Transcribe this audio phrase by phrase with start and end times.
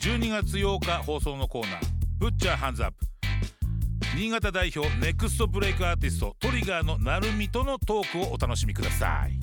[0.00, 1.80] 12月8日放送のコーナー
[2.18, 2.96] Butcher Hands Up
[4.16, 9.38] 新潟代表ネクストブレイクアーティスト TRIG2ER のナルミとのトークをお楽しみください。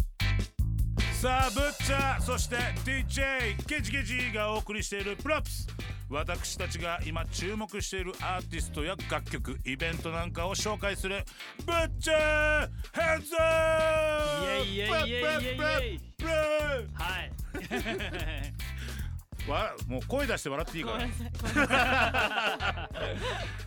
[1.22, 5.68] さあ Butcher そして DJ ゲジゲジがお送りしている Props
[6.10, 11.24] 私たちが今注目しているアーティストや楽曲イベントなんかを紹介する
[11.66, 14.50] Butcher Hands Up
[15.80, 16.26] ップ
[16.94, 17.32] はい。
[19.52, 22.90] わもう声出して笑っていいから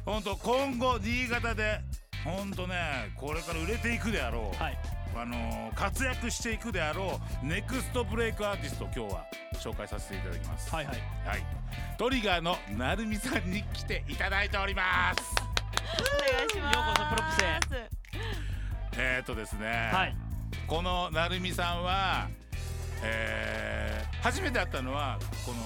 [0.04, 1.80] 本当今後新潟で
[2.24, 4.78] 本当ねこれから売れていくであろう、いはい。
[5.16, 10.96] あのー活躍していくであろうネクストブレイクアーティスト今日は紹介させていただきますはいはい。
[11.26, 11.46] はい
[11.98, 15.34] トリガーのなるみさんに来ていただいております
[15.98, 16.76] お願いします。
[16.76, 17.90] ようこそプロップ
[18.98, 20.16] えー、っとですね、はい。
[20.66, 22.28] このなるみさんは
[23.02, 25.58] えー初めて会ったのはこの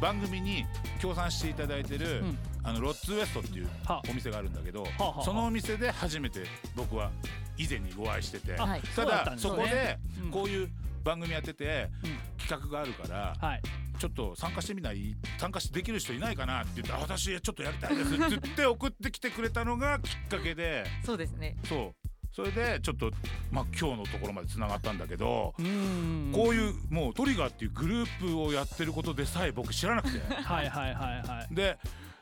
[0.00, 0.66] 番組に
[1.00, 2.38] 協賛していただいてる、うん。
[2.64, 4.02] あのロッツウエストっていうは。
[4.08, 6.40] お店があるんだけど、あはあそのお店で初めて
[6.76, 7.10] 僕は
[7.56, 9.98] 以前にお会いしてて、あはいただそこで
[10.30, 10.68] こういう
[11.04, 12.38] 番組やってて、うん。
[12.38, 13.62] 企画があるから、はい。
[13.98, 21.56] ちょっと参加してみない参加できる人いないかなって言ってあ私ちょっとやりたいですって言って送ってきてくれたのがきっかけでそうですね。
[21.64, 22.01] そう
[22.32, 23.10] それでちょっと、
[23.50, 25.54] まあ、今日のところまでつながったんだけど。
[25.56, 31.54] こういうもうトリガーっていうグループをやってることでさえ僕知らなくてはいはいはいはい。
[31.54, 31.78] で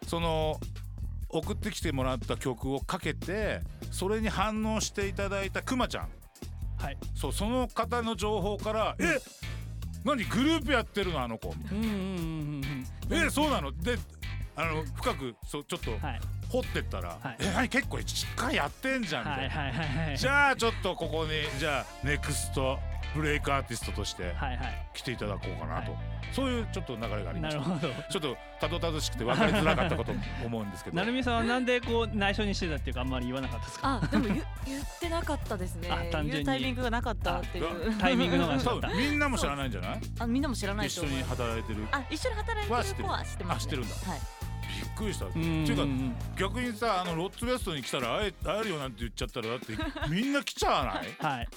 [0.06, 0.58] その
[1.28, 3.60] 送ってきてもらった曲をかけて
[3.92, 6.08] それに反応していただいたくまちゃん
[6.76, 6.98] はい。
[7.14, 9.20] そうその方の情報から「え
[10.04, 11.96] 何グループやってるのあの子」みたいうんうんうんう
[12.56, 13.96] んな「えそうなの?」で
[14.56, 15.98] あの深くそうちょっとうん。
[16.00, 16.20] はい。
[16.50, 19.54] 掘ってったら「はいえ何結構しっかりやってんじゃん」みたはいいな。
[19.54, 20.18] はいはいはい。
[20.18, 22.78] じゃあちょっとここにじゃあネクスト
[23.14, 24.86] ブレイクアーティストとしてはいはい。
[24.94, 25.98] 来ていただこうかなと、は
[26.32, 27.92] そういうちょっと流れがありましたなるほど。
[28.10, 30.12] ちょっとたどたどしくて分かりづらかったこと
[30.44, 34.00] 思うんですけどなるみさんはなんでこう内緒にしてたっていうかあんまり言わなかったですか？
[34.02, 34.34] あ、でも言
[34.66, 35.96] 言ってなかったですねあ。
[36.12, 37.98] 単純に言うタイミングがなかったっていう。
[37.98, 40.00] タイミングのが多分みんなも知らないんじゃない？
[40.18, 41.22] あ、みんなも知らない一緒に。
[41.22, 41.86] 働いてる？
[41.92, 43.46] あ、一緒に働いてる子は知ってます、ね。
[43.48, 44.20] あ知ってるんだはい。
[45.00, 49.66] びっくりしたってうんいうかん逆にさあのロッツベストに来たら会え会えるよなんて言っちゃったらだって
[50.10, 51.06] みんな来ちゃわない？
[51.18, 51.48] はい。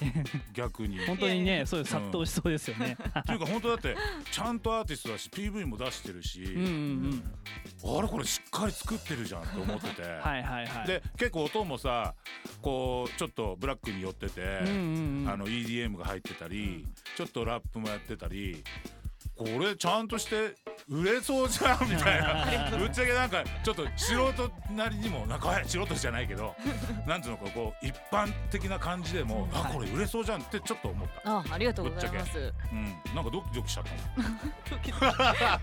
[0.54, 2.98] 逆に本当にね、そういう殺到しそうですよね。
[3.20, 3.96] っていうか本当だって
[4.32, 7.24] ちゃんとアーティストだし PV も出してるし、うんうん
[7.84, 7.98] うん。
[7.98, 10.88] あれこれしっかり作ってるじゃんって思ってて、 はいはいはい。
[10.88, 12.16] で結構音もさ
[12.62, 15.30] こうちょっとブラックに寄ってて、うんうんうん。
[15.30, 16.86] あの EDM が入ってたり、
[17.18, 18.64] ちょっとラップもやってたり
[19.36, 20.56] これちゃんとして
[20.90, 22.72] 売れそうじゃんみたいな。
[22.78, 26.56] ぶっちゃけなんかちょっと素人なりにもなんかはい素人じゃないけど
[27.08, 32.54] なんていうのかこう一般的な感じでも、あこれ売れそうじゃんってちょっと思った、あ、ありがとうございます。
[32.72, 32.84] うん、
[33.16, 33.94] なんかドキドキしちゃった。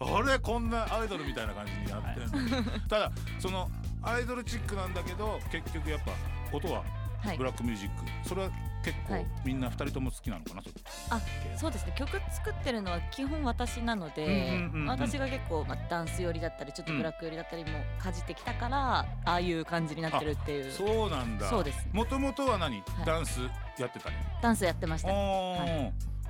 [0.00, 0.38] あれ？
[0.38, 3.70] こんなアイドルみたいな感じになってんの、ただその
[4.02, 6.12] アイドルチックなんだけど結局やっぱ
[6.52, 6.82] 音は
[7.24, 7.38] はい。
[7.38, 7.44] ブ。
[7.44, 8.50] ラックミュージック、それは
[8.84, 9.26] 結構、はい。
[9.44, 10.70] みんな二人とも好きなのかなそ
[11.10, 11.20] あ、
[11.56, 11.94] そうですね。
[11.96, 14.88] 曲作ってるのは基本私なので、うんうんうんうん。
[14.88, 20.70] 私が結構まあダンス寄りだったり、ちょっとブラック寄りだったりもかじってきたから、ああいう感じになってるっていう。
[20.70, 21.48] そうなんだ。
[21.48, 21.88] そうです。
[21.92, 22.82] もともとは何、い。
[23.06, 23.40] ダンス
[23.78, 25.08] やってたりダンスやってました。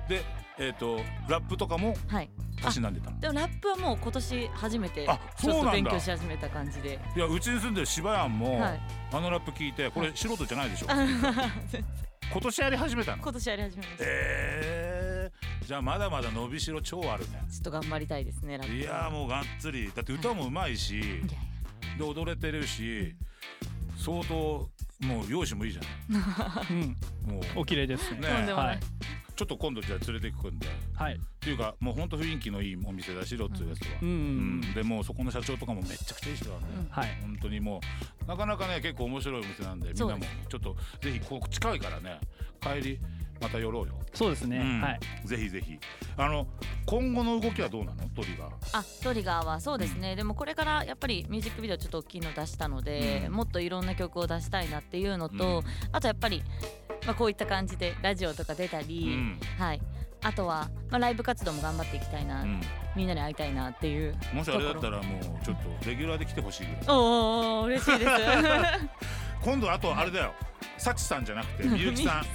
[0.07, 0.21] で
[0.57, 2.61] えっ、とラップとかもい。
[2.61, 3.19] たしなんでたの？
[3.19, 6.99] でもラップはもう今年初めてあちょ勉強し始めた感じで。
[7.15, 8.81] いやうちに住んでる柴山も、はい。
[9.11, 11.33] あのラップ聞いてこれ素人じゃないでしょ、今
[12.31, 13.31] 今年やり始めたの？
[13.31, 14.03] 年やり始めました。
[14.05, 18.59] えー、じゃあまだまだ伸びしろ超あるねちょっと頑張りたいですね。
[18.67, 21.01] いやーもうがっつりだって歌もうまいし、
[21.97, 23.15] で踊れてるし
[23.97, 24.69] 相当
[25.01, 25.81] もう容姿もいいじゃ
[26.69, 26.79] うん。
[26.81, 28.21] んもうお綺麗ですね。
[28.21, 28.79] ねとんでもないはい。
[29.35, 31.15] ちょっと今度じゃあ連れてくんではい。
[31.15, 33.99] っていうかもうほんと雰囲気のいいお店だしロッツウエストは。
[34.01, 34.07] うん。
[34.07, 34.57] う、んううん。
[34.61, 34.73] ん。
[34.73, 36.87] でもうそこの社長とかもめちゃくちゃいい人なんで、うん。
[36.89, 37.17] はい。
[37.21, 37.81] 本当にも
[38.23, 42.19] うなかなかね結構面白いお店なんでみんなもちょっとぜひここ近いからね
[42.61, 42.99] 帰り
[43.41, 44.57] また寄ろうよ、そうですね。
[44.59, 44.81] うん。
[44.81, 44.99] はい。
[45.25, 45.77] ぜひぜひ。
[46.15, 46.47] あの
[46.85, 48.07] 今後の動きはどうなの？
[48.15, 48.53] トリガー。
[48.71, 53.33] あトリガーはそうですね、でもこれからやっぱりミュージックビデオちょっと大きいの出したので、うん。
[53.33, 55.63] もっといろんな曲を出したいなっていうのと、うん。
[55.91, 56.41] あとやっぱり、
[57.05, 59.39] まあ、こういった感じでラジオとか出たり、うん。
[59.57, 59.81] はい。
[60.23, 62.61] あとは、まあ、ライブ活動も頑張っていきたいな、うん。
[62.95, 66.81] みんなに会いたいなっていうもしあれだったらもうちょっとレギュラーで来てほしいぐらい。
[66.87, 68.11] おーお嬉しいです。
[69.41, 70.33] 今度あとあれだよ。
[70.77, 72.25] サチさんじゃなくてみゆきさん。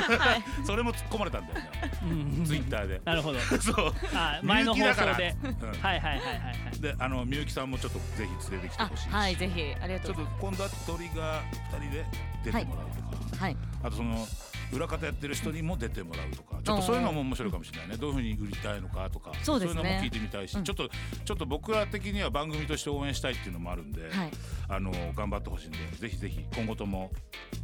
[0.64, 1.70] それも突っ込まれたんだよね。
[2.02, 2.06] う
[2.40, 2.44] ん。
[2.44, 3.00] ツイッターで。
[3.04, 3.38] なるほど。
[3.40, 3.94] そう。
[4.14, 5.16] あ前の放送みゆきだから。
[5.16, 5.80] でうん。
[5.80, 6.80] はいはいはいはいはい。
[6.80, 9.08] であのみゆきさんもちょっとぜひ連れてきてあほしいし。
[9.10, 9.74] はいぜひ。
[9.80, 12.04] ありがちょっととうございま今度は鳥が2人で
[12.44, 13.56] 出てもらうとか、すはい。
[13.82, 14.26] あとその
[14.72, 17.96] 裏方やってる人にも出てもらうとかちょっとそういうのも面白いかもしれないね。
[17.96, 19.80] どういうふうに売りたいのかとかそうですね。
[19.80, 20.64] いうのも聞いてみたいし、うん。
[20.64, 20.88] ちょっと
[21.24, 24.30] ちょっと僕ら的には番組として応援したいっていうのもあるんで、はい。
[24.68, 27.12] あの頑張ってほしいんでぜひぜひ今後とも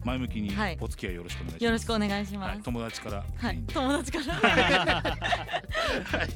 [0.04, 0.78] 前向きにはい。
[0.80, 1.64] お付き合いよろしくお願いします。
[1.64, 3.56] よろしくお願いしはい、ます友達から、はい。
[3.56, 5.02] よ友達から。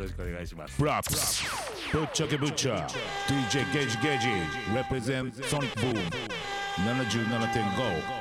[0.00, 0.82] ろしくお願いします。
[0.82, 1.44] Props.
[1.92, 2.86] Butcher Butcher.
[3.28, 4.46] DJ Gage Gage.
[4.74, 5.98] Represent Sonic Boom.
[6.76, 8.19] 77.5